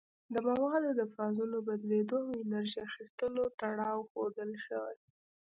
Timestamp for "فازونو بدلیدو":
1.13-2.17